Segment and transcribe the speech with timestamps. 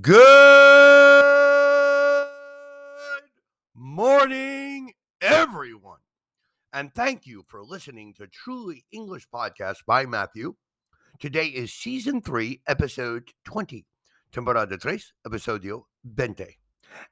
[0.00, 0.22] Good
[3.74, 5.98] morning, everyone.
[6.72, 10.54] And thank you for listening to Truly English Podcast by Matthew.
[11.18, 13.84] Today is season three, episode 20,
[14.30, 15.82] temporada tres, episodio
[16.16, 16.56] 20.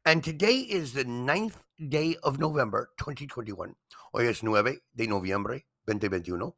[0.07, 3.75] And today is the ninth day of November 2021.
[4.15, 6.53] Hoy es nueve de noviembre 2021.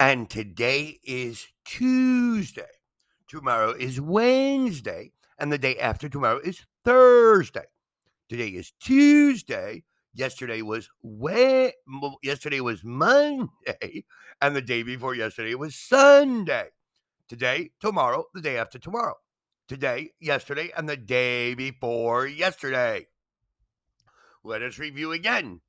[0.00, 2.64] And today is Tuesday.
[3.28, 5.12] Tomorrow is Wednesday.
[5.38, 7.66] And the day after tomorrow is Thursday.
[8.28, 9.84] Today is Tuesday.
[10.14, 11.74] Yesterday was way,
[12.22, 14.06] yesterday was Monday,
[14.40, 16.68] and the day before yesterday was Sunday.
[17.28, 19.16] Today, tomorrow, the day after tomorrow.
[19.68, 23.08] Today, yesterday, and the day before yesterday.
[24.42, 25.60] Let us review again.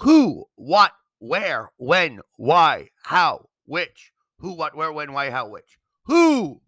[0.00, 4.12] Who, what, where, when, why, how, which.
[4.38, 5.78] Who, what, where, when, why, how, which.
[6.04, 6.60] Who?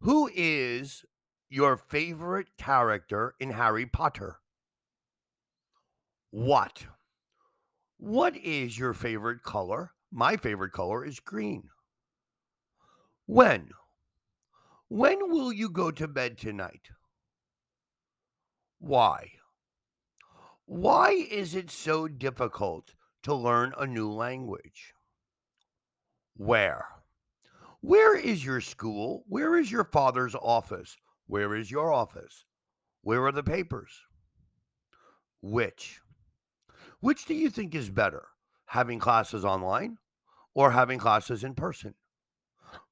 [0.00, 1.04] Who is
[1.50, 4.36] your favorite character in Harry Potter?
[6.30, 6.86] What?
[7.98, 9.92] What is your favorite color?
[10.12, 11.64] My favorite color is green.
[13.26, 13.70] When?
[14.88, 16.88] When will you go to bed tonight?
[18.78, 19.32] Why?
[20.66, 24.94] Why is it so difficult to learn a new language?
[26.36, 26.86] Where?
[27.80, 29.24] Where is your school?
[29.26, 30.96] Where is your father's office?
[31.30, 32.44] Where is your office?
[33.02, 34.02] Where are the papers?
[35.40, 36.00] Which?
[36.98, 38.26] Which do you think is better,
[38.66, 39.98] having classes online
[40.54, 41.94] or having classes in person?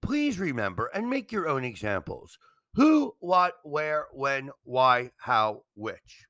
[0.01, 2.39] Please remember and make your own examples.
[2.75, 6.29] Who, what, where, when, why, how, which.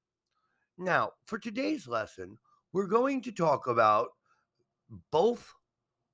[0.78, 2.38] Now, for today's lesson,
[2.72, 4.08] we're going to talk about
[5.10, 5.52] both,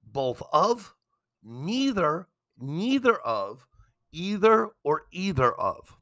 [0.03, 0.97] both of,
[1.41, 2.27] neither,
[2.59, 3.69] neither of,
[4.15, 5.97] either or either of.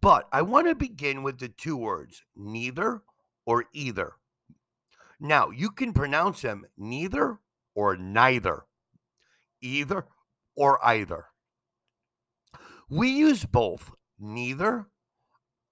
[0.00, 3.02] But I want to begin with the two words neither
[3.46, 4.14] or either.
[5.20, 7.38] Now, you can pronounce them neither
[7.74, 8.64] or neither,
[9.60, 10.06] either
[10.56, 11.26] or either.
[12.90, 14.88] We use both neither,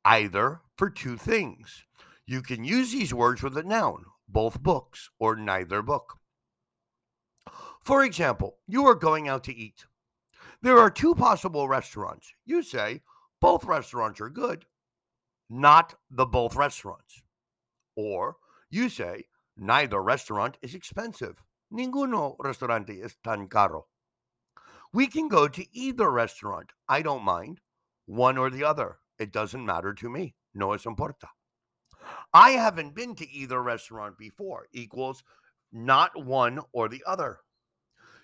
[0.04, 1.84] either for two things.
[2.26, 6.18] You can use these words with a noun, both books or neither book.
[7.82, 9.86] For example, you are going out to eat.
[10.62, 12.32] There are two possible restaurants.
[12.44, 13.00] You say
[13.40, 14.66] both restaurants are good,
[15.48, 17.22] not the both restaurants.
[17.96, 18.36] Or
[18.70, 19.24] you say
[19.56, 21.42] neither restaurant is expensive.
[21.72, 23.86] Ninguno restaurante es tan caro.
[24.92, 26.72] We can go to either restaurant.
[26.88, 27.60] I don't mind.
[28.06, 28.98] One or the other.
[29.18, 30.34] It doesn't matter to me.
[30.52, 31.28] No es importa.
[32.34, 35.22] I haven't been to either restaurant before equals
[35.72, 37.38] not one or the other.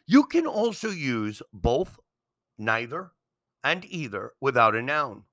[0.07, 1.99] You can also use both
[2.59, 3.12] neither,
[3.62, 5.25] and either without a noun.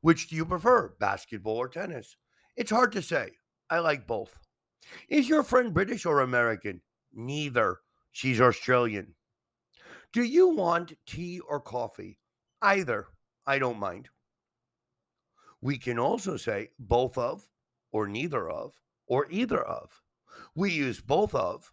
[0.00, 2.16] Which do you prefer, basketball or tennis?
[2.56, 3.32] It's hard to say.
[3.70, 4.38] I like both.
[5.08, 6.80] Is your friend British or American?
[7.12, 7.80] Neither.
[8.10, 9.14] She's Australian.
[10.12, 12.18] Do you want tea or coffee?
[12.60, 13.06] Either.
[13.46, 14.08] I don't mind.
[15.60, 17.48] We can also say both of,
[17.92, 18.74] or neither of,
[19.06, 20.02] or either of.
[20.54, 21.72] We use both of,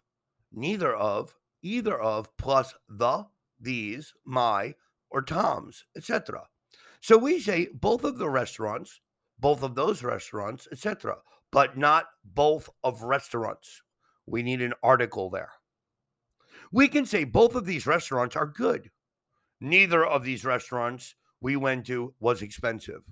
[0.52, 3.26] neither of, either of, plus the,
[3.60, 4.74] these, my,
[5.10, 6.42] or Tom's, etc.
[7.00, 9.00] So we say both of the restaurants,
[9.38, 11.16] both of those restaurants, etc.,
[11.50, 13.82] but not both of restaurants.
[14.26, 15.52] We need an article there.
[16.72, 18.90] We can say both of these restaurants are good.
[19.60, 23.02] Neither of these restaurants we went to was expensive.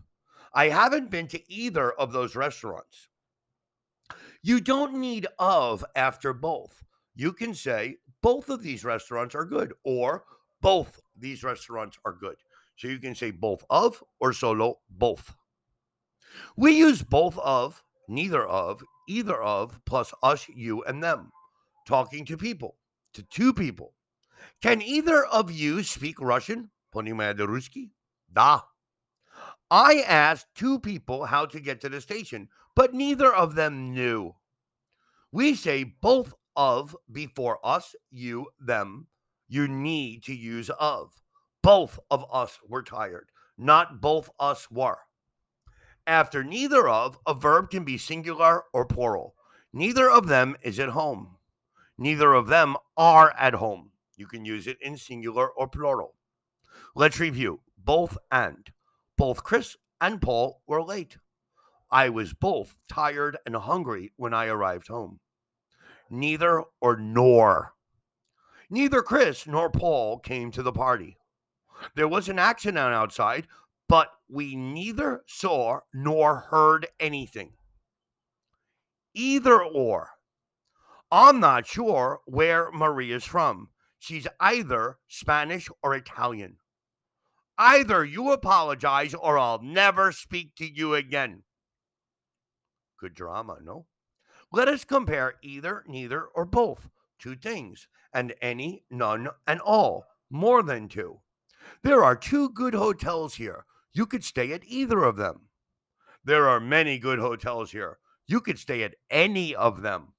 [0.52, 3.08] I haven't been to either of those restaurants.
[4.42, 6.82] You don't need of after both.
[7.14, 10.24] You can say both of these restaurants are good or
[10.60, 12.36] both these restaurants are good.
[12.76, 15.34] So you can say both of or solo both.
[16.56, 21.32] We use both of, neither of, either of, plus us, you, and them,
[21.86, 22.76] talking to people,
[23.14, 23.94] to two people.
[24.62, 26.70] Can either of you speak Russian?
[28.32, 28.60] Da.
[29.70, 34.34] I asked two people how to get to the station, but neither of them knew.
[35.32, 39.08] We say both of before us, you, them,
[39.48, 41.20] you need to use of.
[41.62, 44.98] Both of us were tired, not both us were.
[46.06, 49.34] After neither of, a verb can be singular or plural.
[49.72, 51.36] Neither of them is at home.
[51.98, 53.90] Neither of them are at home.
[54.16, 56.14] You can use it in singular or plural.
[56.94, 58.70] Let's review both and.
[59.16, 61.18] Both Chris and Paul were late.
[61.90, 65.20] I was both tired and hungry when I arrived home.
[66.10, 67.74] Neither or nor.
[68.70, 71.16] Neither Chris nor Paul came to the party.
[71.94, 73.46] There was an accident outside,
[73.88, 77.52] but we neither saw nor heard anything.
[79.14, 80.10] Either or.
[81.10, 83.70] I'm not sure where Maria's from.
[83.98, 86.56] She's either Spanish or Italian.
[87.56, 91.42] Either you apologize or I'll never speak to you again.
[93.00, 93.86] Good drama, no?
[94.52, 96.88] Let us compare either, neither, or both.
[97.18, 100.06] Two things, and any, none, and all.
[100.30, 101.20] More than two.
[101.82, 103.64] There are two good hotels here.
[103.92, 105.48] You could stay at either of them.
[106.24, 107.98] There are many good hotels here.
[108.26, 110.12] You could stay at any of them.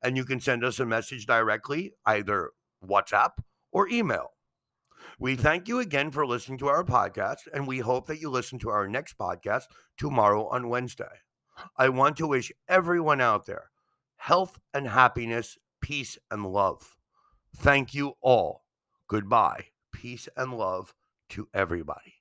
[0.04, 2.52] and you can send us a message directly, either
[2.86, 3.32] WhatsApp
[3.72, 4.35] or email.
[5.20, 8.60] We thank you again for listening to our podcast, and we hope that you listen
[8.60, 9.64] to our next podcast
[9.98, 11.06] tomorrow on Wednesday.
[11.78, 13.70] I want to wish everyone out there
[14.18, 16.98] health and happiness, peace and love.
[17.56, 18.66] Thank you all.
[19.08, 19.68] Goodbye.
[19.94, 20.94] Peace and love
[21.30, 22.15] to everybody.